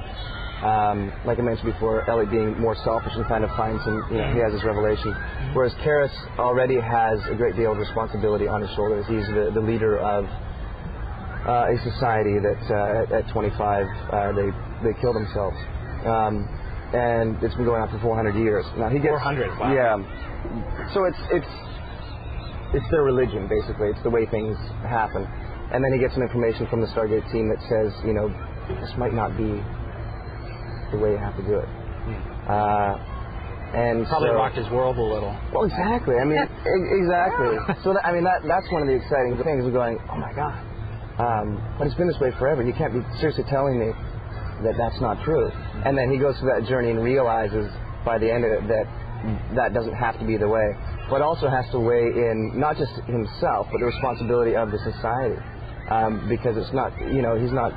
um, 0.63 1.11
like 1.27 1.39
I 1.39 1.43
mentioned 1.43 1.73
before, 1.75 2.09
Elliot 2.09 2.31
being 2.31 2.55
more 2.61 2.77
selfish 2.85 3.13
and 3.15 3.27
kind 3.27 3.43
of 3.43 3.51
finds 3.57 3.83
him, 3.85 3.99
you 4.11 4.19
know, 4.19 4.33
he 4.33 4.39
has 4.39 4.53
his 4.53 4.63
revelation, 4.63 5.11
whereas 5.55 5.75
Keras 5.83 6.15
already 6.39 6.79
has 6.79 7.19
a 7.31 7.35
great 7.35 7.57
deal 7.57 7.73
of 7.73 7.79
responsibility 7.79 8.47
on 8.47 8.63
his 8.63 8.71
shoulders. 8.79 9.05
He's 9.11 9.27
the, 9.35 9.51
the 9.53 9.61
leader 9.61 9.99
of 9.99 10.25
uh, 11.47 11.67
a 11.75 11.77
society 11.83 12.39
that 12.39 12.63
uh, 12.71 13.03
at, 13.19 13.27
at 13.27 13.33
25 13.33 13.59
uh, 13.59 14.33
they 14.39 14.49
they 14.87 14.95
kill 15.03 15.13
themselves, 15.13 15.59
um, 16.07 16.47
and 16.95 17.35
it's 17.43 17.55
been 17.59 17.67
going 17.67 17.83
on 17.83 17.91
for 17.91 17.99
400 17.99 18.35
years. 18.39 18.65
Now 18.79 18.89
he 18.89 19.03
gets 19.03 19.19
400, 19.19 19.59
wow. 19.59 19.75
Yeah, 19.75 19.99
so 20.95 21.05
it's 21.11 21.19
it's 21.35 21.53
it's 22.79 22.87
their 22.95 23.03
religion 23.03 23.51
basically. 23.51 23.91
It's 23.91 24.03
the 24.07 24.11
way 24.11 24.27
things 24.31 24.55
happen, 24.87 25.27
and 25.75 25.83
then 25.83 25.91
he 25.93 25.99
gets 25.99 26.15
some 26.15 26.23
information 26.23 26.71
from 26.71 26.81
the 26.81 26.87
Stargate 26.95 27.27
team 27.35 27.51
that 27.51 27.59
says, 27.67 27.91
you 28.07 28.15
know, 28.15 28.31
this 28.79 28.95
might 28.97 29.13
not 29.13 29.35
be 29.37 29.59
the 30.93 30.99
way 30.99 31.11
you 31.11 31.19
have 31.19 31.37
to 31.37 31.43
do 31.43 31.57
it. 31.57 31.69
Uh, 32.47 32.95
and 33.73 34.05
Probably 34.07 34.29
so, 34.29 34.37
rocked 34.37 34.57
his 34.57 34.69
world 34.69 34.99
a 34.99 35.03
little. 35.03 35.33
Well, 35.53 35.65
exactly. 35.65 36.17
I 36.21 36.25
mean, 36.25 36.37
exactly. 36.37 37.57
So 37.83 37.97
that, 37.97 38.05
I 38.05 38.13
mean, 38.13 38.25
that 38.25 38.45
that's 38.45 38.69
one 38.69 38.85
of 38.85 38.89
the 38.89 38.95
exciting 38.95 39.41
things. 39.41 39.65
Of 39.65 39.73
going, 39.73 39.97
oh 40.13 40.19
my 40.21 40.33
god. 40.37 40.61
Um, 41.17 41.57
but 41.79 41.87
it's 41.87 41.97
been 41.97 42.09
this 42.09 42.21
way 42.21 42.33
forever. 42.39 42.63
You 42.63 42.77
can't 42.77 42.93
be 42.93 43.01
seriously 43.21 43.45
telling 43.49 43.81
me 43.81 43.93
that 44.65 44.77
that's 44.77 45.01
not 45.01 45.25
true. 45.25 45.49
And 45.85 45.97
then 45.97 46.13
he 46.13 46.19
goes 46.19 46.37
through 46.39 46.53
that 46.53 46.69
journey 46.69 46.91
and 46.91 47.03
realizes 47.03 47.73
by 48.05 48.19
the 48.19 48.29
end 48.31 48.45
of 48.45 48.53
it 48.53 48.69
that 48.69 48.87
that 49.55 49.73
doesn't 49.73 49.95
have 49.95 50.19
to 50.19 50.27
be 50.27 50.37
the 50.37 50.49
way, 50.49 50.75
but 51.09 51.23
also 51.23 51.49
has 51.49 51.65
to 51.71 51.79
weigh 51.79 52.13
in 52.13 52.53
not 52.59 52.77
just 52.77 52.93
himself, 53.07 53.69
but 53.71 53.79
the 53.79 53.87
responsibility 53.87 54.57
of 54.57 54.71
the 54.71 54.79
society. 54.85 55.41
Um, 55.89 56.29
because 56.29 56.57
it's 56.57 56.73
not, 56.73 56.93
you 57.01 57.23
know, 57.23 57.39
he's 57.39 57.53
not 57.53 57.73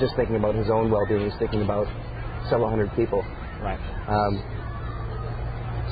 just 0.00 0.16
thinking 0.16 0.36
about 0.36 0.54
his 0.54 0.68
own 0.70 0.90
well-being. 0.90 1.30
He's 1.30 1.38
thinking 1.38 1.62
about 1.62 1.86
several 2.48 2.70
hundred 2.70 2.94
people. 2.94 3.22
Right. 3.60 3.80
Um, 4.06 4.34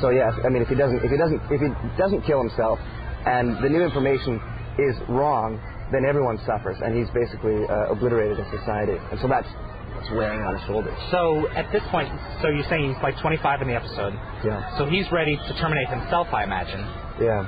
so 0.00 0.11
yes, 0.11 0.33
I 0.45 0.49
mean, 0.53 0.62
if 0.62 0.69
he 0.69 0.75
doesn't, 0.76 1.00
if 1.03 1.11
he 1.11 1.17
doesn't, 1.17 1.41
if 1.50 1.61
he 1.61 1.69
doesn't 1.97 2.23
kill 2.29 2.41
himself, 2.45 2.79
and 3.26 3.57
the 3.65 3.69
new 3.69 3.83
information 3.83 4.37
is 4.79 4.95
wrong, 5.09 5.57
then 5.91 6.05
everyone 6.05 6.37
suffers, 6.45 6.76
and 6.85 6.93
he's 6.97 7.09
basically 7.17 7.57
uh, 7.65 7.93
obliterated 7.97 8.38
in 8.38 8.47
society, 8.53 9.00
and 9.11 9.17
so 9.21 9.26
that's 9.29 9.49
that's 9.97 10.11
wearing 10.12 10.37
on 10.45 10.53
his 10.61 10.65
shoulders. 10.69 10.93
So 11.11 11.49
at 11.57 11.73
this 11.73 11.81
point, 11.91 12.12
so 12.43 12.49
you're 12.53 12.69
saying 12.69 12.93
he's 12.93 13.03
like 13.03 13.17
25 13.25 13.62
in 13.62 13.69
the 13.69 13.75
episode. 13.81 14.12
Yeah, 14.45 14.61
So 14.76 14.85
he's 14.85 15.09
ready 15.11 15.37
to 15.41 15.53
terminate 15.57 15.88
himself, 15.88 16.29
I 16.37 16.45
imagine. 16.45 16.81
yeah. 17.17 17.41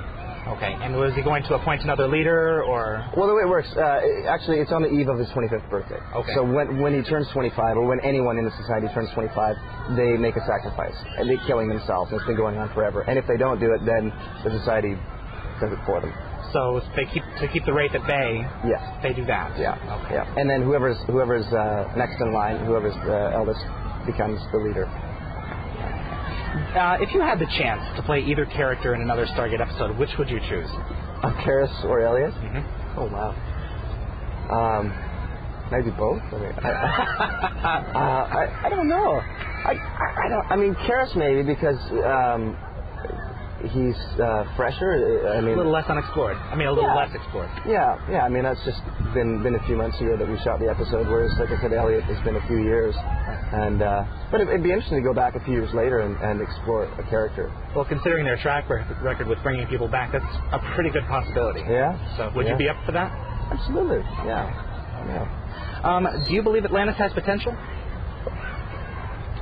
Okay. 0.57 0.73
And 0.81 0.97
was 0.97 1.13
he 1.15 1.23
going 1.23 1.43
to 1.45 1.55
appoint 1.55 1.83
another 1.85 2.09
leader, 2.09 2.63
or 2.65 3.05
Well, 3.17 3.29
the 3.29 3.35
way 3.35 3.43
it 3.43 3.49
works, 3.49 3.69
uh, 3.77 4.01
it- 4.03 4.27
actually, 4.27 4.59
it's 4.61 4.73
on 4.73 4.83
the 4.83 4.89
eve 4.89 5.09
of 5.09 5.19
his 5.19 5.29
25th 5.31 5.69
birthday. 5.71 6.01
Okay. 6.15 6.33
So 6.35 6.43
when 6.43 6.81
when 6.81 6.95
he 6.95 7.03
turns 7.03 7.29
25, 7.33 7.77
or 7.77 7.87
when 7.87 8.01
anyone 8.01 8.39
in 8.39 8.45
the 8.45 8.51
society 8.53 8.89
turns 8.95 9.11
25, 9.13 9.57
they 9.97 10.17
make 10.17 10.37
a 10.37 10.45
sacrifice, 10.47 10.97
and 11.19 11.29
they're 11.29 11.45
killing 11.47 11.69
themselves. 11.69 12.11
And 12.11 12.19
it's 12.21 12.27
been 12.27 12.37
going 12.37 12.57
on 12.57 12.69
forever. 12.75 13.05
And 13.07 13.19
if 13.19 13.27
they 13.27 13.37
don't 13.37 13.61
do 13.61 13.73
it, 13.75 13.85
then 13.85 14.13
the 14.45 14.51
society 14.59 14.97
does 15.61 15.73
it 15.73 15.79
for 15.85 16.01
them. 16.01 16.13
so 16.53 16.81
they 16.97 17.05
keep 17.05 17.23
to 17.41 17.47
keep 17.49 17.65
the 17.67 17.73
wraith 17.73 17.95
at 17.95 18.07
bay? 18.07 18.41
Yes. 18.65 18.81
They 19.03 19.13
do 19.13 19.25
that. 19.27 19.53
Yeah. 19.59 19.77
Okay. 20.01 20.15
Yeah. 20.15 20.25
And 20.41 20.49
then 20.49 20.63
whoever's 20.63 20.97
whoever's 21.07 21.47
uh, 21.53 21.93
next 21.97 22.19
in 22.21 22.33
line, 22.33 22.65
whoever's 22.65 22.97
uh, 23.05 23.37
eldest, 23.37 23.61
becomes 24.07 24.41
the 24.53 24.59
leader. 24.59 24.89
Uh, 26.75 26.97
if 27.01 27.13
you 27.13 27.21
had 27.21 27.39
the 27.39 27.47
chance 27.59 27.83
to 27.97 28.03
play 28.03 28.21
either 28.21 28.45
character 28.47 28.95
in 28.95 29.01
another 29.03 29.27
Stargate 29.27 29.61
episode, 29.61 29.97
which 29.99 30.11
would 30.19 30.29
you 30.31 30.41
choose? 30.49 30.69
Uh, 31.23 31.31
Keras 31.45 31.85
or 31.85 32.01
Elias? 32.05 32.35
Mm-hmm. 32.35 32.99
Oh 33.01 33.07
wow. 33.07 33.35
Um, 34.51 34.93
maybe 35.71 35.91
both. 35.91 36.23
I 36.33 36.39
mean, 36.39 36.53
I, 36.63 36.69
uh, 37.95 37.99
I, 38.33 38.67
I 38.67 38.69
don't 38.71 38.89
know. 38.89 39.21
I, 39.21 39.73
I, 39.73 40.25
I 40.25 40.29
don't. 40.29 40.47
I 40.53 40.57
mean, 40.57 40.75
Keras 40.87 41.15
maybe 41.17 41.43
because 41.43 41.79
um, 42.05 42.57
he's 43.69 43.97
uh, 44.21 44.45
fresher. 44.57 45.33
I 45.35 45.41
mean, 45.41 45.55
A 45.55 45.57
little 45.57 45.73
less 45.73 45.89
unexplored. 45.89 46.37
I 46.37 46.55
mean, 46.57 46.69
a 46.69 46.73
little 46.73 46.89
Yeah. 46.89 46.97
less 46.97 47.15
explored. 47.15 47.51
Yeah, 47.67 47.99
yeah. 48.11 48.25
I 48.25 48.29
mean, 48.29 48.45
that's 48.45 48.65
just 48.65 48.81
been 49.15 49.43
been 49.43 49.55
a 49.57 49.63
few 49.67 49.77
months 49.77 50.01
ago 50.01 50.17
that 50.17 50.29
we 50.29 50.39
shot 50.41 50.61
the 50.61 50.69
episode. 50.71 51.07
Whereas, 51.09 51.33
like 51.39 51.51
I 51.51 51.61
said, 51.61 51.73
Elliot, 51.73 52.05
it's 52.09 52.23
been 52.25 52.37
a 52.37 52.47
few 52.47 52.63
years. 52.63 52.95
And 53.53 53.81
uh, 53.81 54.05
but 54.31 54.41
it, 54.43 54.49
it'd 54.49 54.63
be 54.63 54.71
interesting 54.73 54.99
to 55.01 55.07
go 55.09 55.15
back 55.15 55.35
a 55.35 55.41
few 55.41 55.55
years 55.55 55.73
later 55.73 56.01
and, 56.01 56.17
and 56.21 56.41
explore 56.43 56.85
a 56.85 57.03
character. 57.09 57.51
Well, 57.75 57.85
considering 57.87 58.25
their 58.27 58.37
track 58.37 58.69
record 58.69 59.27
with 59.27 59.43
bringing 59.43 59.67
people 59.69 59.89
back, 59.89 60.13
that's 60.13 60.25
a 60.53 60.59
pretty 60.75 60.91
good 60.91 61.07
possibility. 61.09 61.63
Yeah. 61.69 61.97
So, 62.17 62.31
would 62.37 62.45
Yeah. 62.47 62.53
you 62.53 62.59
be 62.59 62.69
up 62.69 62.77
for 62.85 62.93
that? 62.93 63.11
Absolutely. 63.51 64.05
Yeah. 64.27 64.53
Yeah. 65.07 65.81
Um, 65.83 66.07
do 66.27 66.35
you 66.35 66.43
believe 66.43 66.65
Atlantis 66.67 66.97
has 66.99 67.13
potential? 67.15 67.55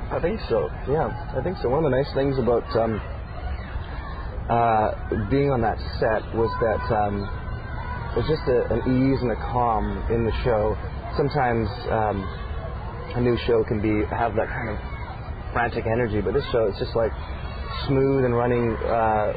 I 0.09 0.19
think 0.21 0.39
so. 0.47 0.69
Yeah, 0.87 1.11
I 1.35 1.43
think 1.43 1.57
so. 1.61 1.67
One 1.67 1.83
of 1.83 1.91
the 1.91 1.97
nice 1.97 2.13
things 2.13 2.37
about 2.39 2.63
um, 2.79 3.01
uh, 4.47 5.27
being 5.29 5.51
on 5.51 5.59
that 5.61 5.75
set 5.99 6.23
was 6.33 6.47
that 6.63 6.83
um, 6.95 7.27
there's 8.15 8.27
just 8.31 8.47
a, 8.47 8.59
an 8.71 8.79
ease 8.87 9.19
and 9.19 9.31
a 9.31 9.39
calm 9.51 9.83
in 10.09 10.23
the 10.23 10.31
show. 10.47 10.77
Sometimes 11.17 11.67
um, 11.91 12.23
a 13.15 13.21
new 13.21 13.37
show 13.47 13.63
can 13.67 13.79
be 13.81 14.05
have 14.15 14.35
that 14.35 14.47
kind 14.49 14.69
of 14.69 14.77
frantic 15.53 15.85
energy, 15.87 16.21
but 16.21 16.33
this 16.33 16.45
show 16.51 16.65
it's 16.67 16.79
just 16.79 16.95
like 16.95 17.11
smooth 17.87 18.25
and 18.25 18.35
running. 18.35 18.75
Uh, 18.85 19.33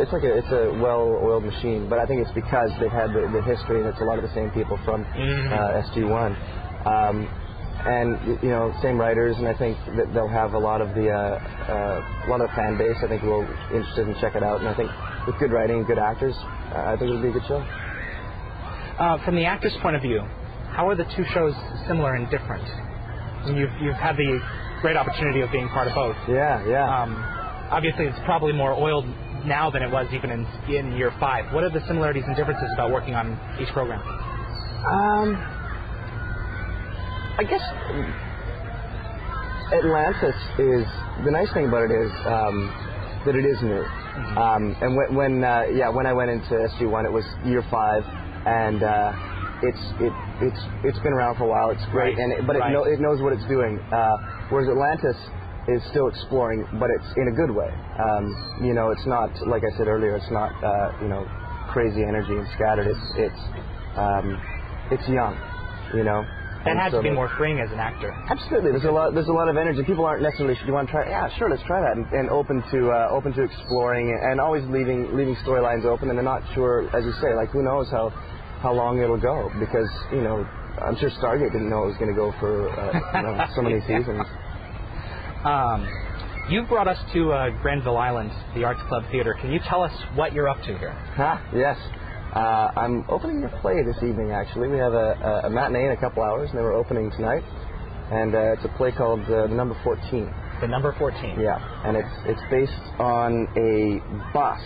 it's 0.00 0.12
like 0.12 0.22
a 0.24 0.32
it's 0.38 0.50
a 0.52 0.72
well-oiled 0.80 1.44
machine, 1.44 1.88
but 1.88 1.98
I 1.98 2.06
think 2.06 2.22
it's 2.22 2.32
because 2.34 2.70
they've 2.80 2.90
had 2.90 3.12
the, 3.12 3.28
the 3.32 3.42
history 3.42 3.80
and 3.80 3.88
it's 3.88 4.00
a 4.00 4.04
lot 4.04 4.16
of 4.18 4.24
the 4.24 4.34
same 4.34 4.50
people 4.50 4.78
from 4.84 5.04
Mhm. 5.04 5.52
uh, 5.52 5.82
SG1. 5.90 6.30
Um, 6.86 7.28
and 7.80 8.42
you 8.42 8.50
know, 8.50 8.72
same 8.82 8.98
writers, 9.00 9.36
and 9.38 9.48
I 9.48 9.54
think 9.54 9.76
that 9.96 10.12
they'll 10.12 10.28
have 10.28 10.52
a 10.52 10.58
lot 10.58 10.82
of 10.82 10.94
the 10.94 11.08
uh, 11.08 11.16
uh, 11.72 12.26
a 12.26 12.28
lot 12.28 12.40
of 12.42 12.48
the 12.50 12.54
fan 12.54 12.76
base. 12.76 12.96
I 13.02 13.08
think 13.08 13.22
will 13.22 13.40
be 13.46 13.76
interested 13.76 14.06
in 14.08 14.14
check 14.20 14.34
it 14.36 14.42
out, 14.42 14.60
and 14.60 14.68
I 14.68 14.74
think 14.74 14.90
with 15.26 15.38
good 15.38 15.50
writing 15.50 15.78
and 15.78 15.86
good 15.86 15.98
actors, 15.98 16.34
uh, 16.36 16.92
I 16.92 16.96
think 16.98 17.08
it'll 17.10 17.22
be 17.22 17.28
a 17.28 17.32
good 17.32 17.46
show. 17.48 17.64
Uh, 18.98 19.16
from 19.24 19.34
the 19.34 19.46
actor's 19.46 19.74
point 19.80 19.96
of 19.96 20.02
view, 20.02 20.20
how 20.76 20.88
are 20.90 20.94
the 20.94 21.06
two 21.16 21.24
shows 21.32 21.54
similar 21.88 22.14
and 22.14 22.28
different? 22.28 22.64
And 23.46 23.56
you've, 23.56 23.70
you've 23.80 23.96
had 23.96 24.16
the 24.16 24.40
great 24.82 24.96
opportunity 24.96 25.40
of 25.40 25.50
being 25.50 25.68
part 25.68 25.88
of 25.88 25.94
both. 25.94 26.16
Yeah, 26.28 26.64
yeah. 26.68 27.02
Um, 27.02 27.16
obviously, 27.70 28.06
it's 28.06 28.18
probably 28.24 28.52
more 28.52 28.72
oiled 28.72 29.06
now 29.46 29.70
than 29.70 29.82
it 29.82 29.90
was 29.90 30.06
even 30.12 30.30
in, 30.30 30.46
in 30.68 30.92
year 30.92 31.12
five. 31.18 31.52
What 31.52 31.64
are 31.64 31.70
the 31.70 31.80
similarities 31.86 32.24
and 32.26 32.36
differences 32.36 32.68
about 32.74 32.90
working 32.90 33.14
on 33.14 33.38
each 33.58 33.68
program? 33.68 34.00
Um, 34.00 35.36
I 37.38 37.44
guess 37.44 37.62
Atlantis 39.72 40.36
is 40.58 40.86
the 41.24 41.30
nice 41.30 41.52
thing 41.54 41.68
about 41.68 41.84
it 41.84 41.92
is 41.92 42.12
um, 42.26 42.56
that 43.24 43.34
it 43.36 43.46
is 43.46 43.62
new. 43.62 43.84
Um, 44.36 44.76
and 44.80 44.96
when, 44.96 45.14
when 45.14 45.44
uh, 45.44 45.64
yeah, 45.72 45.88
when 45.88 46.06
I 46.06 46.12
went 46.12 46.30
into 46.30 46.50
SG 46.50 46.90
One, 46.90 47.06
it 47.06 47.12
was 47.12 47.24
year 47.44 47.62
five, 47.70 48.02
and 48.46 48.82
uh, 48.82 49.12
it's 49.62 49.84
it 50.00 50.12
it's 50.42 50.62
it's 50.84 50.98
been 51.00 51.12
around 51.12 51.36
for 51.36 51.44
a 51.44 51.50
while. 51.50 51.70
It's 51.70 51.84
great, 51.90 52.16
Right, 52.16 52.18
and 52.18 52.32
it, 52.32 52.46
but 52.46 52.56
right. 52.56 52.70
it, 52.70 52.74
know, 52.74 52.84
it 52.84 53.00
knows 53.00 53.20
what 53.20 53.32
it's 53.32 53.46
doing. 53.46 53.78
Uh, 53.92 54.48
whereas 54.48 54.68
Atlantis 54.68 55.16
is 55.68 55.80
still 55.90 56.08
exploring, 56.08 56.66
but 56.80 56.88
it's 56.90 57.08
in 57.16 57.28
a 57.28 57.34
good 57.36 57.52
way. 57.54 57.70
Um, 58.00 58.24
you 58.64 58.72
know, 58.72 58.90
it's 58.90 59.06
not 59.06 59.30
like 59.46 59.62
I 59.62 59.70
said 59.76 59.86
earlier. 59.86 60.16
It's 60.16 60.30
not 60.32 60.52
uh, 60.64 60.96
you 61.02 61.08
know 61.08 61.28
crazy 61.70 62.02
energy 62.02 62.34
and 62.34 62.46
scattered. 62.56 62.88
It's 62.88 63.06
it's 63.16 63.42
um, 63.96 64.36
it's 64.90 65.06
young. 65.08 65.36
You 65.94 66.04
know. 66.04 66.24
That 66.60 66.76
And 66.76 66.78
had 66.78 66.92
so 66.92 67.00
to 67.00 67.08
be 67.08 67.10
more 67.16 67.32
freeing 67.40 67.56
as 67.58 67.72
an 67.72 67.80
actor. 67.80 68.12
Absolutely, 68.28 68.72
there's 68.76 68.84
a 68.84 68.92
lot. 68.92 69.14
There's 69.16 69.32
a 69.32 69.32
lot 69.32 69.48
of 69.48 69.56
energy. 69.56 69.80
People 69.82 70.04
aren't 70.04 70.20
necessarily. 70.20 70.52
Do 70.60 70.66
you 70.68 70.74
want 70.76 70.88
to 70.88 70.92
try? 70.92 71.08
Yeah, 71.08 71.24
sure. 71.40 71.48
Let's 71.48 71.64
try 71.64 71.80
that. 71.80 71.96
And, 71.96 72.04
and 72.12 72.28
open 72.28 72.60
to 72.60 72.90
uh, 72.92 73.08
open 73.16 73.32
to 73.32 73.42
exploring, 73.48 74.12
and 74.12 74.38
always 74.38 74.60
leaving 74.68 75.16
leaving 75.16 75.36
storylines 75.40 75.86
open. 75.88 76.10
And 76.12 76.18
they're 76.20 76.32
not 76.36 76.44
sure, 76.52 76.84
as 76.92 77.00
you 77.08 77.12
say, 77.16 77.32
like 77.32 77.48
who 77.48 77.64
knows 77.64 77.88
how 77.90 78.12
how 78.60 78.72
long 78.72 79.00
it'll 79.00 79.20
go 79.20 79.50
because 79.58 79.88
you 80.12 80.20
know 80.20 80.46
I'm 80.80 80.96
sure 80.96 81.10
Stargate 81.10 81.52
didn't 81.52 81.70
know 81.70 81.84
it 81.84 81.92
was 81.92 81.96
going 81.98 82.10
to 82.12 82.16
go 82.16 82.32
for 82.38 82.68
uh, 82.68 82.92
you 83.16 83.22
know, 83.22 83.46
so 83.54 83.62
many 83.62 83.80
seasons. 83.90 84.24
Um, 85.44 85.88
you 86.48 86.64
brought 86.64 86.88
us 86.88 86.98
to 87.12 87.32
uh, 87.32 87.50
Granville 87.62 87.96
Island, 87.96 88.30
the 88.54 88.64
Arts 88.64 88.80
Club 88.88 89.04
Theater. 89.10 89.36
Can 89.40 89.52
you 89.52 89.60
tell 89.68 89.82
us 89.82 89.92
what 90.14 90.32
you're 90.32 90.48
up 90.48 90.58
to 90.62 90.76
here? 90.78 90.92
Ha, 91.16 91.50
yes. 91.54 91.78
Uh, 92.34 92.70
I'm 92.78 93.04
opening 93.08 93.42
a 93.44 93.60
play 93.60 93.82
this 93.84 93.96
evening. 94.02 94.30
Actually, 94.30 94.68
we 94.68 94.78
have 94.78 94.92
a, 94.92 95.42
a, 95.44 95.46
a 95.46 95.50
matinee 95.50 95.86
in 95.86 95.92
a 95.92 96.00
couple 96.00 96.22
hours, 96.22 96.48
and 96.50 96.58
then 96.58 96.64
we're 96.64 96.74
opening 96.74 97.10
tonight. 97.12 97.42
And 98.10 98.34
uh, 98.34 98.52
it's 98.54 98.64
a 98.64 98.76
play 98.76 98.92
called 98.92 99.20
uh, 99.30 99.46
The 99.46 99.54
Number 99.54 99.78
14. 99.82 100.32
The 100.60 100.66
number 100.66 100.94
14. 100.98 101.40
Yeah, 101.40 101.86
and 101.86 101.96
it's 101.96 102.14
it's 102.26 102.40
based 102.50 102.72
on 103.00 103.48
a 103.56 103.98
bus 104.34 104.60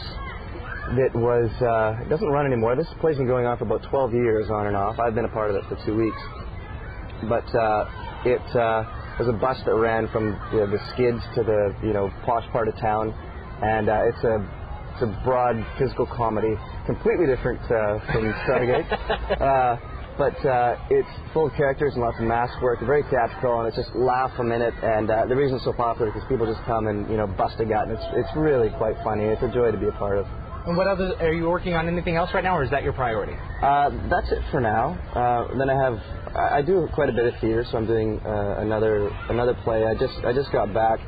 that 0.93 1.17
was 1.17 1.51
uh, 1.63 2.05
it 2.05 2.09
doesn't 2.09 2.29
run 2.29 2.47
anymore. 2.47 2.77
This 2.77 2.87
play's 3.01 3.17
been 3.17 3.27
going 3.27 3.47
on 3.47 3.57
for 3.57 3.65
about 3.65 3.83
12 3.89 4.13
years 4.13 4.51
on 4.51 4.67
and 4.67 4.77
off. 4.77 4.99
I've 4.99 5.15
been 5.15 5.25
a 5.25 5.33
part 5.33 5.51
of 5.51 5.57
it 5.57 5.65
for 5.69 5.77
two 5.87 5.97
weeks, 5.97 6.23
but 7.29 7.47
uh, 7.57 7.89
it 8.25 8.45
uh, 8.57 8.85
was 9.19 9.29
a 9.29 9.33
bus 9.33 9.57
that 9.65 9.75
ran 9.75 10.09
from 10.09 10.39
you 10.53 10.61
know, 10.61 10.67
the 10.69 10.81
skids 10.93 11.23
to 11.37 11.43
the 11.43 11.75
you 11.83 11.93
know 11.93 12.13
posh 12.25 12.45
part 12.53 12.69
of 12.69 12.77
town, 12.79 13.13
and 13.63 13.89
uh, 13.89 14.11
it's 14.13 14.25
a 14.25 14.37
it's 14.95 15.03
a 15.03 15.21
broad 15.25 15.57
physical 15.79 16.07
comedy, 16.07 16.55
completely 16.87 17.27
different 17.27 17.61
uh, 17.65 17.99
from 18.13 18.33
Stargate. 18.47 18.87
uh, 19.41 19.77
but 20.17 20.39
uh, 20.47 20.77
it's 20.91 21.09
full 21.33 21.47
of 21.47 21.53
characters 21.55 21.95
and 21.95 22.03
lots 22.03 22.17
of 22.21 22.27
mask 22.27 22.55
work, 22.63 22.79
very 22.87 23.03
theatrical, 23.11 23.59
and 23.59 23.67
it's 23.67 23.77
just 23.77 23.91
laugh 23.97 24.31
a 24.39 24.45
minute. 24.45 24.75
And 24.83 25.11
uh, 25.11 25.27
the 25.27 25.35
reason 25.35 25.57
it's 25.57 25.65
so 25.65 25.73
popular 25.73 26.09
is 26.09 26.15
because 26.15 26.29
people 26.29 26.47
just 26.47 26.63
come 26.67 26.87
and 26.87 27.09
you 27.11 27.17
know 27.17 27.27
bust 27.27 27.57
a 27.59 27.65
gut, 27.65 27.89
and 27.89 27.99
it's 27.99 28.07
it's 28.15 28.31
really 28.37 28.71
quite 28.77 28.95
funny. 29.03 29.25
It's 29.25 29.43
a 29.43 29.51
joy 29.51 29.73
to 29.73 29.79
be 29.79 29.89
a 29.89 29.97
part 29.99 30.19
of. 30.19 30.27
And 30.67 30.77
what 30.77 30.87
other? 30.87 31.15
Are 31.21 31.33
you 31.33 31.45
working 31.45 31.75
on 31.75 31.89
anything 31.89 32.17
else 32.17 32.31
right 32.33 32.43
now, 32.43 32.57
or 32.57 32.65
is 32.65 32.71
that 32.71 32.83
your 32.83 32.95
priority? 32.95 33.35
Uh, 33.63 33.91
that's 34.09 34.33
it 34.33 34.43
for 34.51 34.61
now. 34.61 34.97
Uh, 35.13 35.49
then 35.59 35.69
I 35.69 35.77
have 35.77 36.01
I, 36.35 36.59
I 36.59 36.63
do 36.63 36.89
quite 36.95 37.11
a 37.11 37.13
bit 37.13 37.27
of 37.27 37.39
theater, 37.41 37.65
so 37.71 37.77
I'm 37.77 37.87
doing 37.87 38.19
uh, 38.25 38.65
another 38.65 39.09
another 39.29 39.53
play. 39.63 39.85
I 39.85 39.93
just 39.95 40.17
I 40.25 40.33
just 40.33 40.51
got 40.53 40.73
back 40.73 41.01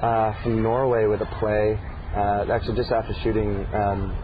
uh, 0.00 0.32
from 0.42 0.62
Norway 0.62 1.06
with 1.06 1.20
a 1.20 1.30
play. 1.42 1.74
Uh, 2.14 2.46
actually, 2.50 2.76
just 2.76 2.92
after 2.92 3.12
shooting 3.22 3.66
um, 3.74 4.14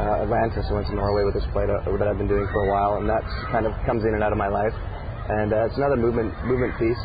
uh, 0.00 0.24
Atlantis, 0.28 0.66
I 0.68 0.74
went 0.74 0.86
to 0.88 0.94
Norway 0.94 1.24
with 1.24 1.40
this 1.40 1.48
play 1.52 1.64
that, 1.64 1.80
that 1.84 2.08
I've 2.08 2.18
been 2.18 2.28
doing 2.28 2.46
for 2.52 2.60
a 2.64 2.68
while, 2.68 3.00
and 3.00 3.08
that 3.08 3.24
kind 3.52 3.64
of 3.64 3.72
comes 3.88 4.04
in 4.04 4.12
and 4.12 4.22
out 4.22 4.32
of 4.32 4.38
my 4.38 4.48
life. 4.48 4.72
And 5.28 5.52
uh, 5.52 5.64
it's 5.64 5.76
another 5.76 5.96
movement 5.96 6.28
movement 6.44 6.76
piece. 6.76 7.02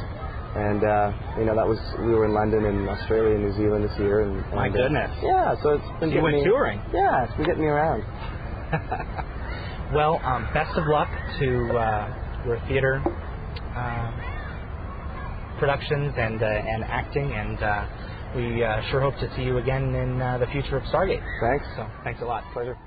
And 0.54 0.84
uh, 0.84 1.40
you 1.40 1.46
know 1.48 1.56
that 1.56 1.68
was 1.68 1.80
we 2.04 2.12
were 2.12 2.26
in 2.26 2.34
London 2.36 2.66
and 2.66 2.90
Australia 2.90 3.36
and 3.40 3.44
New 3.48 3.56
Zealand 3.56 3.88
this 3.88 3.98
year. 4.00 4.28
And, 4.28 4.36
My 4.52 4.68
and, 4.68 4.76
uh, 4.76 4.80
goodness. 4.84 5.12
yeah, 5.24 5.56
so 5.64 5.70
it's 5.80 5.90
been 6.00 6.10
So 6.12 6.16
you 6.16 6.22
went 6.22 6.36
me, 6.36 6.44
touring. 6.44 6.80
Yeah, 6.92 7.24
it's 7.24 7.36
been 7.40 7.46
getting 7.48 7.62
me 7.64 7.70
around. 7.72 8.04
Well, 9.94 10.22
um, 10.24 10.48
best 10.54 10.72
of 10.78 10.86
luck 10.88 11.10
to 11.40 11.78
uh, 11.78 12.46
your 12.46 12.60
theater 12.70 13.04
uh, 13.76 14.12
productions 15.60 16.14
and 16.16 16.42
uh, 16.42 16.46
and 16.48 16.84
acting, 16.86 17.30
and 17.34 17.62
uh, 17.62 17.86
we 18.38 18.64
uh, 18.64 18.82
sure 18.90 19.02
hope 19.02 19.16
to 19.20 19.28
see 19.36 19.44
you 19.44 19.58
again 19.58 19.94
in 19.94 20.22
uh, 20.22 20.38
the 20.38 20.48
future 20.48 20.78
of 20.78 20.84
Stargate. 20.84 21.20
Thanks. 21.42 21.66
So, 21.76 21.88
thanks 22.06 22.22
a 22.22 22.26
lot. 22.26 22.46
Pleasure. 22.54 22.78